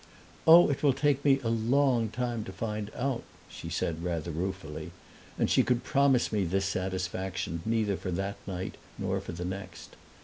"Oh, 0.47 0.67
it 0.71 0.81
will 0.81 0.93
take 0.93 1.23
me 1.23 1.39
a 1.43 1.49
long 1.49 2.09
time 2.09 2.43
to 2.45 2.51
find 2.51 2.89
out!" 2.95 3.21
she 3.47 3.69
said, 3.69 4.03
rather 4.03 4.31
ruefully; 4.31 4.89
and 5.37 5.47
she 5.47 5.61
could 5.61 5.83
promise 5.83 6.31
me 6.31 6.43
this 6.43 6.65
satisfaction 6.65 7.61
neither 7.67 7.95
for 7.95 8.09
that 8.09 8.37
night 8.47 8.77
nor 8.97 9.21
for 9.21 9.33
the 9.33 9.45
next. 9.45 9.89